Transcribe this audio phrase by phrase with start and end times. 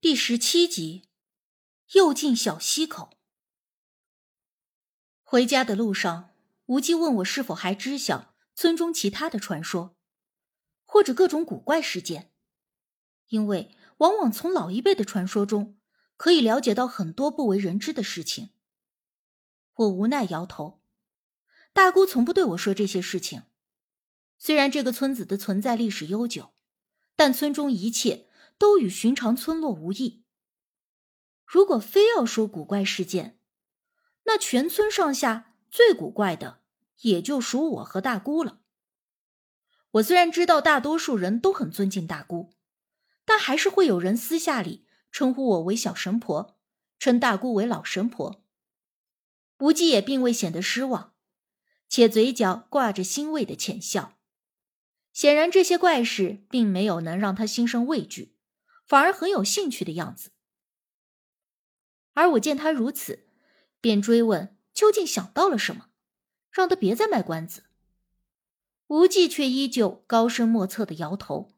[0.00, 1.08] 第十七集，
[1.94, 3.18] 又进小溪口。
[5.24, 6.30] 回家的路上，
[6.66, 9.96] 无忌问我是否还知晓村中其他的传说，
[10.84, 12.32] 或者各种古怪事件。
[13.30, 15.76] 因为往往从老一辈的传说中，
[16.16, 18.50] 可以了解到很多不为人知的事情。
[19.74, 20.80] 我无奈摇头。
[21.72, 23.42] 大姑从不对我说这些事情。
[24.38, 26.54] 虽然这个村子的存在历史悠久，
[27.16, 28.27] 但村中一切。
[28.58, 30.24] 都与寻常村落无异。
[31.46, 33.38] 如果非要说古怪事件，
[34.24, 36.60] 那全村上下最古怪的
[37.02, 38.60] 也就属我和大姑了。
[39.92, 42.52] 我虽然知道大多数人都很尊敬大姑，
[43.24, 46.58] 但还是会有人私下里称呼我为小神婆，
[46.98, 48.44] 称大姑为老神婆。
[49.60, 51.14] 无忌也并未显得失望，
[51.88, 54.18] 且嘴角挂着欣慰的浅笑。
[55.14, 58.36] 显然，这些怪事并没有能让他心生畏惧。
[58.88, 60.30] 反而很有兴趣的样子，
[62.14, 63.28] 而我见他如此，
[63.82, 65.90] 便追问究竟想到了什么，
[66.50, 67.64] 让他别再卖关子。
[68.86, 71.54] 无忌却依旧高深莫测的摇头，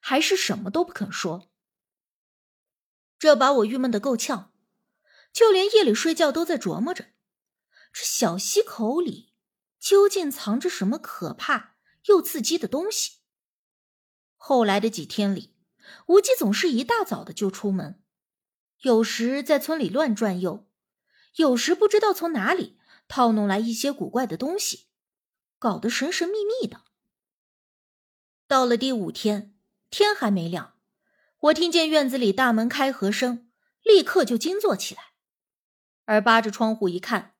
[0.00, 1.52] 还是什么都不肯说。
[3.16, 4.52] 这把我郁闷的够呛，
[5.32, 7.10] 就连夜里睡觉都在琢磨着，
[7.92, 9.32] 这小溪口里
[9.78, 13.20] 究竟藏着什么可怕又刺激的东西。
[14.36, 15.51] 后来的几天里。
[16.06, 18.02] 无忌总是一大早的就出门，
[18.80, 20.68] 有时在村里乱转悠，
[21.36, 24.88] 有时不知道从哪里套弄来一些古怪的东西，
[25.58, 26.82] 搞得神神秘秘的。
[28.46, 29.54] 到了第五天，
[29.88, 30.74] 天还没亮，
[31.38, 33.50] 我听见院子里大门开合声，
[33.82, 35.12] 立刻就惊坐起来，
[36.04, 37.34] 而扒着窗户一看，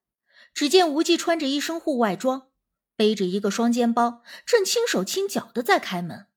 [0.54, 2.50] 只见无忌穿着一身户外装，
[2.96, 6.28] 背着一个双肩包，正轻手轻脚的在开门。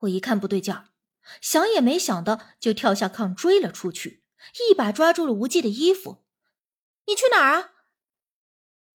[0.00, 0.91] 我一看不对劲儿。
[1.40, 4.22] 想也没想的，就跳下炕追了出去，
[4.68, 6.24] 一把抓住了无忌的衣服。
[7.06, 7.70] “你去哪儿啊？”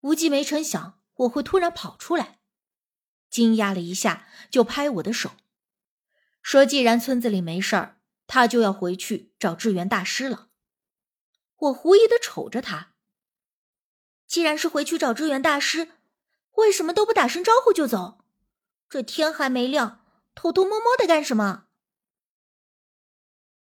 [0.02, 2.40] 无忌没成想我会突然跑出来，
[3.30, 5.32] 惊讶了一下，就拍我的手，
[6.42, 10.50] 说：“既然村子里没事儿，他就要回去找智源大师了。”
[11.58, 12.94] 我狐疑的瞅着他，
[14.28, 15.94] 既然是回去找智源大师，
[16.54, 18.24] 为什么都不打声招呼就走？
[18.88, 21.67] 这天还没亮，偷偷摸摸的干什么？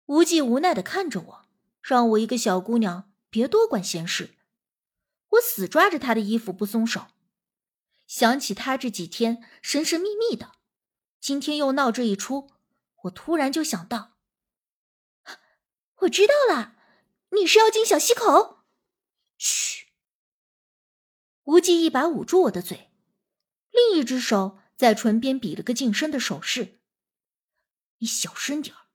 [0.07, 1.49] 无忌无奈的看着我，
[1.83, 4.37] 让我一个小姑娘别多管闲事。
[5.31, 7.09] 我死抓着他的衣服不松手。
[8.07, 10.53] 想起他这几天神神秘秘的，
[11.21, 12.53] 今天又闹这一出，
[13.03, 14.17] 我突然就想到，
[15.97, 16.77] 我知道了，
[17.31, 18.65] 你是要进小溪口。
[19.37, 19.89] 嘘！
[21.43, 22.93] 无忌一把捂住我的嘴，
[23.73, 26.81] 另一只手在唇边比了个噤声的手势。
[27.99, 28.86] 你小声点儿。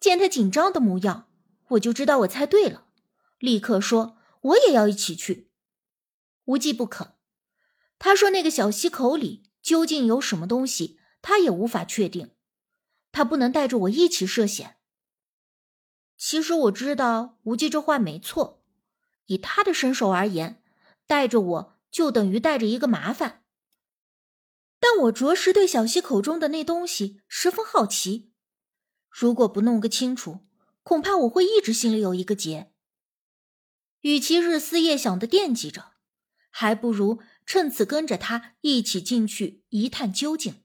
[0.00, 1.28] 见他紧张的模样，
[1.68, 2.86] 我就知道我猜对了，
[3.38, 5.50] 立刻说我也要一起去。
[6.46, 7.12] 无忌不肯，
[7.98, 12.30] 他说那个小溪口里究竟有什么东西，他也无法确定，
[13.12, 14.78] 他不能带着我一起涉险。
[16.16, 18.64] 其实我知道无忌这话没错，
[19.26, 20.62] 以他的身手而言，
[21.06, 23.44] 带着我就等于带着一个麻烦。
[24.80, 28.29] 但我着实对小溪口中的那东西十分好奇。
[29.10, 30.40] 如果不弄个清楚，
[30.82, 32.72] 恐怕我会一直心里有一个结。
[34.00, 35.92] 与其日思夜想的惦记着，
[36.48, 40.62] 还不如趁此跟着他一起进去一探究竟。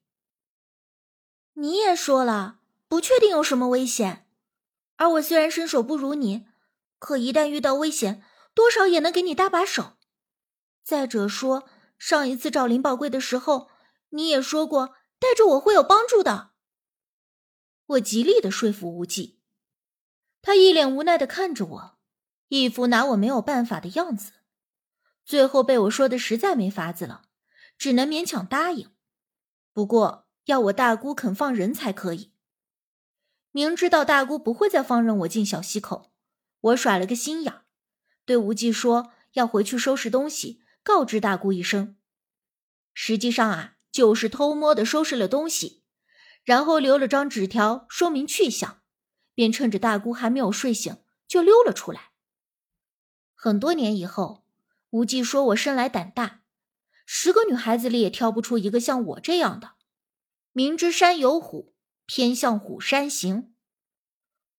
[1.55, 4.27] 你也说了，不确定有什么危险，
[4.95, 6.45] 而我虽然身手不如你，
[6.99, 8.23] 可一旦遇到危险，
[8.53, 9.97] 多少也能给你搭把手。
[10.83, 11.67] 再者说，
[11.97, 13.69] 上一次找林宝贵的时候，
[14.09, 16.51] 你也说过带着我会有帮助的。
[17.87, 19.39] 我极力的说服无忌，
[20.41, 21.97] 他一脸无奈的看着我，
[22.47, 24.31] 一副拿我没有办法的样子。
[25.23, 27.23] 最后被我说的实在没法子了，
[27.77, 28.91] 只能勉强答应。
[29.71, 32.33] 不过要我大姑肯放人才可以。
[33.51, 36.11] 明知道大姑不会再放任我进小溪口，
[36.59, 37.61] 我耍了个心眼，
[38.25, 41.97] 对无忌说要回去收拾东西，告知大姑一声。
[42.93, 45.84] 实际上啊，就是偷摸的收拾了东西。
[46.45, 48.81] 然后留了张纸条说明去向，
[49.33, 50.97] 便趁着大姑还没有睡醒
[51.27, 52.11] 就溜了出来。
[53.33, 54.45] 很多年以后，
[54.91, 56.41] 无忌说我生来胆大，
[57.05, 59.73] 十个女孩子里也挑不出一个像我这样的，
[60.53, 61.73] 明知山有虎，
[62.05, 63.53] 偏向虎山行。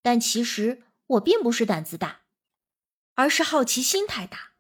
[0.02, 2.22] 但其实我并不是胆子大，
[3.14, 4.52] 而是好奇心太大。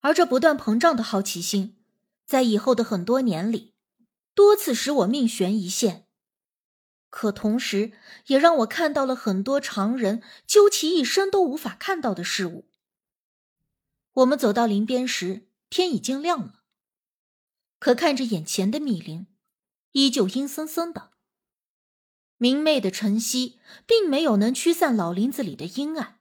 [0.00, 1.76] 而这不断膨胀的好奇心，
[2.26, 3.71] 在以后的很多年里。
[4.34, 6.06] 多次使我命悬一线。
[7.10, 7.92] 可同时
[8.26, 12.70] 也让我看到了很多常人究其一生都无法看到的事物。
[14.12, 16.62] 我们走到林边时，天已经亮了，
[17.78, 19.26] 可看着眼前的密林，
[19.92, 21.10] 依旧阴森森的。
[22.38, 26.20] 明媚的晨曦并没有能驱散老林子里的阴暗。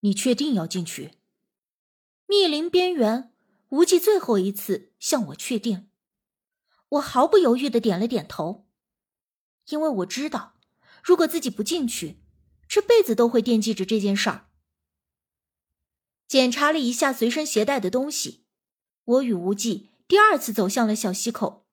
[0.00, 1.12] 你确定要进去？
[2.26, 3.31] 密林边缘，
[3.72, 5.88] 无忌最后一次向我确定。
[6.90, 8.66] 我毫不犹豫的点了点头，
[9.68, 10.58] 因为我知道，
[11.02, 12.22] 如果自己不进去，
[12.68, 14.50] 这辈子都会惦记着这件事儿。
[16.28, 18.44] 检查了一下随身携带的东西，
[19.04, 21.66] 我与无忌第二次走向了小溪口。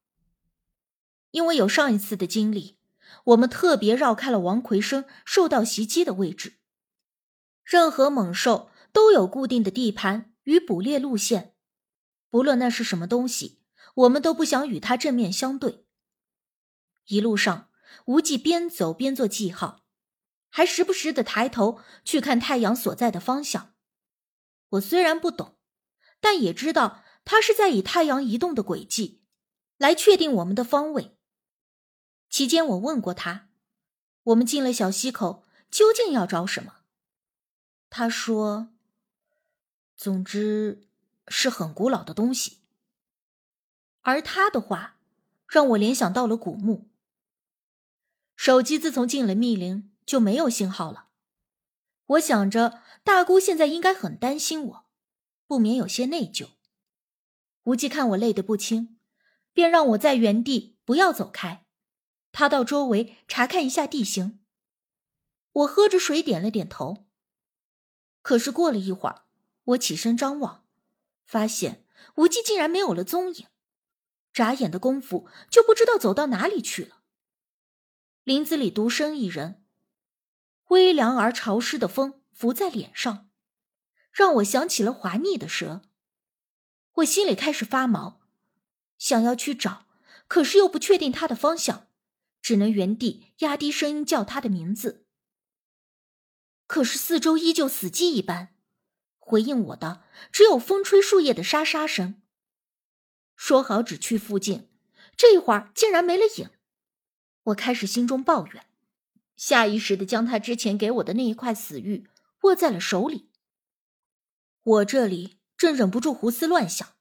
[1.32, 2.78] 因为有上一次的经历，
[3.26, 6.60] 我们特别绕开了王奎生受到袭击的位置。
[7.66, 11.49] 任何猛兽都有固定的地盘与捕猎路线，
[12.30, 13.60] 不论那是什么东西，
[13.96, 15.86] 我们都不想与它正面相对。
[17.08, 17.70] 一路上，
[18.06, 19.86] 无忌边走边做记号，
[20.50, 23.74] 还时不时的抬头去看太阳所在的方向。
[24.70, 25.58] 我虽然不懂，
[26.20, 29.24] 但也知道他是在以太阳移动的轨迹
[29.78, 31.18] 来确定我们的方位。
[32.30, 33.50] 期间，我问过他，
[34.22, 36.76] 我们进了小溪口，究竟要找什么？
[37.90, 38.70] 他说
[39.98, 40.88] ：“总之
[41.30, 42.58] 是很古老的东西。”
[44.02, 44.98] 而他的话
[45.48, 46.90] 让我联想到了古墓。
[48.36, 51.10] 手机自从进了密林就没有信号了。
[52.06, 54.86] 我想着大姑现在应该很担心我，
[55.46, 56.52] 不免有些内疚。
[57.64, 58.98] 无忌看我累得不轻，
[59.54, 61.66] 便让我在原地不要走开，
[62.32, 64.40] 他到周围查看一下地形。
[65.52, 67.06] 我喝着水，点了点头。
[68.22, 69.26] 可是过了一会儿，
[69.66, 70.66] 我起身张望，
[71.30, 71.86] 发现
[72.16, 73.46] 无忌竟然没有了踪影，
[74.34, 77.04] 眨眼的功夫就不知道走到哪里去了。
[78.24, 79.64] 林子里独身一人，
[80.70, 83.30] 微凉而潮湿的风拂在脸上，
[84.12, 85.84] 让我想起了滑腻的蛇。
[86.94, 88.22] 我心里开始发毛，
[88.98, 89.86] 想要去找，
[90.28, 91.90] 可是又不确定他的方向，
[92.42, 95.06] 只能原地压低声音叫他的名字。
[96.66, 98.56] 可是四周依旧死寂一般，
[99.30, 102.20] 回应我的只有风吹树叶的沙沙声。
[103.36, 104.68] 说好只去附近，
[105.16, 106.50] 这一会儿竟然没了影，
[107.44, 108.66] 我开始心中抱怨，
[109.36, 112.08] 下意识的将他之前给我的那一块死玉
[112.42, 113.30] 握在了手里。
[114.64, 116.96] 我这里正忍不住胡思乱想，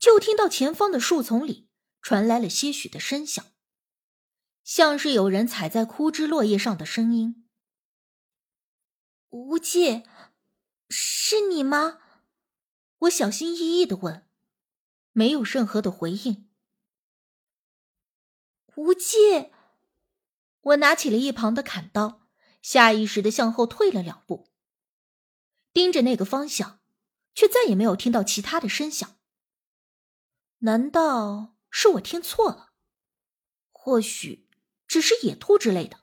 [0.00, 1.68] 就听到前方的树丛里
[2.00, 3.44] 传来了些许的声响，
[4.64, 7.46] 像是有人踩在枯枝落叶上的声音。
[9.30, 10.02] 无忌，
[10.94, 12.00] 是你吗？
[12.98, 14.28] 我小心翼翼的问，
[15.12, 16.50] 没有任何的回应。
[18.74, 19.50] 无忌，
[20.60, 22.28] 我拿起了一旁的砍刀，
[22.60, 24.50] 下意识的向后退了两步，
[25.72, 26.80] 盯着那个方向，
[27.34, 29.18] 却再也没有听到其他的声响。
[30.58, 32.74] 难道是我听错了？
[33.70, 34.46] 或许
[34.86, 36.00] 只是野兔之类的。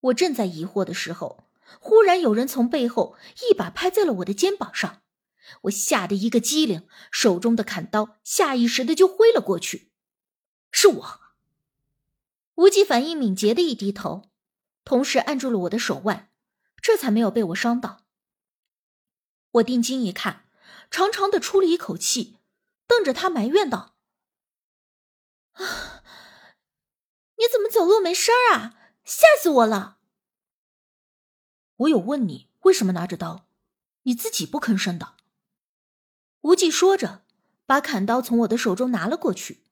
[0.00, 1.47] 我正在疑惑的时候。
[1.80, 3.16] 忽然有人从背后
[3.48, 5.02] 一把拍在了我的肩膀上，
[5.62, 9.90] 我吓得一个机灵，手中的砍刀下意识的就挥了过去。
[10.70, 11.20] 是我。
[12.56, 14.30] 无忌反应敏捷的一低头，
[14.84, 16.30] 同时按住了我的手腕，
[16.82, 18.04] 这才没有被我伤到。
[19.52, 20.46] 我定睛一看，
[20.90, 22.38] 长长的出了一口气，
[22.86, 23.94] 瞪着他埋怨道
[25.54, 26.02] ：“啊，
[27.36, 28.74] 你怎么走路没声啊？
[29.04, 29.97] 吓死我了！”
[31.78, 33.46] 我有问你为什么拿着刀，
[34.02, 35.14] 你自己不吭声的。
[36.40, 37.24] 无忌说着，
[37.66, 39.62] 把砍刀从我的手中拿了过去。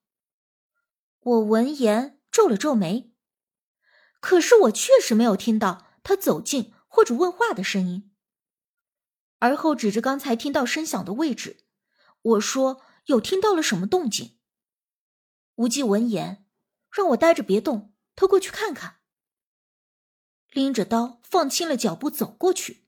[1.20, 3.12] 我闻言皱了皱眉，
[4.20, 8.12] 可是我确实没有听到他走近或者问话的声音。
[9.38, 11.64] 而后指着刚才听到声响的位置，
[12.22, 14.38] 我说：“有听到了什么动静？”
[15.56, 16.46] 无忌闻言，
[16.90, 18.95] 让我待着别动，他过去看看。
[20.56, 22.86] 拎着刀，放轻了脚步走过去。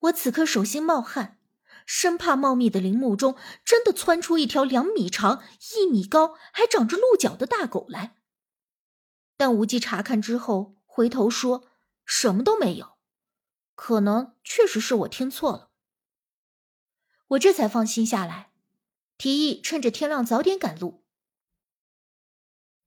[0.00, 1.38] 我此刻手心冒汗，
[1.86, 5.44] 生怕茂密的林木中真的窜出一条两米长、
[5.76, 8.16] 一米高、还长着鹿角的大狗来。
[9.36, 11.68] 但无忌查看之后，回头说
[12.04, 12.96] 什么都没有，
[13.76, 15.70] 可能确实是我听错了。
[17.28, 18.50] 我这才放心下来，
[19.16, 21.04] 提议趁着天亮早点赶路。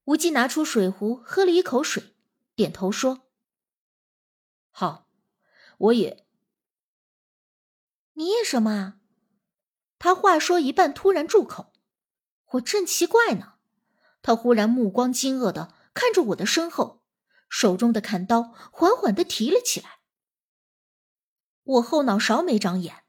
[0.04, 2.14] 无忌拿出水壶，喝了一口水，
[2.54, 3.24] 点头说。
[4.80, 5.10] 好，
[5.80, 6.24] 我也。
[8.14, 9.00] 你也什么啊？
[9.98, 11.74] 他话说一半，突然住口。
[12.52, 13.56] 我正奇怪呢，
[14.22, 17.04] 他忽然目光惊愕的看着我的身后，
[17.50, 20.02] 手中的砍刀缓缓的提了起来。
[21.64, 23.04] 我后脑勺没长眼，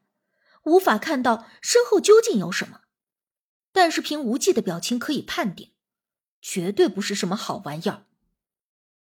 [0.63, 2.81] 无法看到身后究竟有什么，
[3.71, 5.75] 但是凭无忌的表情可以判定，
[6.41, 8.07] 绝对不是什么好玩意儿，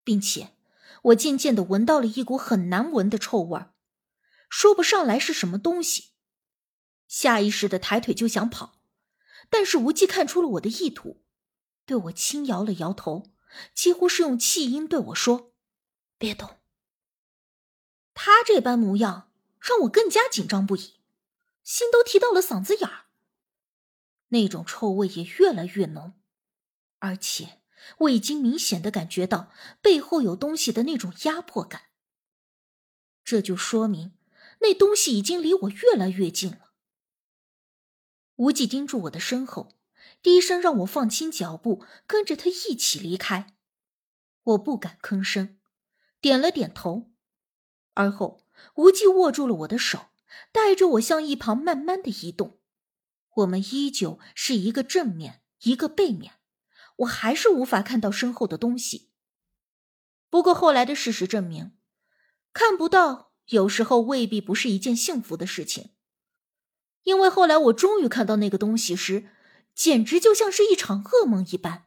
[0.03, 0.56] 并且
[1.03, 3.73] 我渐渐的闻到了一股很难闻的臭味儿，
[4.49, 6.11] 说不上来是什么东西，
[7.07, 8.79] 下意识的抬腿就想跑，
[9.49, 11.23] 但是无忌看出了我的意图。
[11.85, 13.31] 对我轻摇了摇头，
[13.73, 15.53] 几乎是用气音对我说
[16.19, 16.57] ：“别动。”
[18.13, 20.99] 他这般模样让我更加紧张不已，
[21.63, 23.05] 心都提到了嗓子眼儿。
[24.29, 26.19] 那种臭味也越来越浓，
[26.99, 27.61] 而且
[27.99, 31.83] 我已经明显的感觉到背后有东西的那种压迫感。
[33.23, 34.13] 这就说明
[34.61, 36.71] 那东西已经离我越来越近了。
[38.35, 39.73] 无忌盯住我的身后。
[40.21, 43.55] 低声让我放轻脚步，跟着他一起离开。
[44.43, 45.59] 我不敢吭声，
[46.19, 47.11] 点了点头。
[47.93, 48.43] 而后，
[48.75, 50.07] 无忌握住了我的手，
[50.51, 52.59] 带着我向一旁慢慢的移动。
[53.35, 56.39] 我们依旧是一个正面，一个背面，
[56.97, 59.09] 我还是无法看到身后的东西。
[60.29, 61.73] 不过后来的事实证明，
[62.53, 65.91] 看不到有时候未必不是一件幸福的事情。
[67.03, 69.29] 因为后来我终于看到那个东西时。
[69.77, 71.86] 简直就像是一场噩梦一般。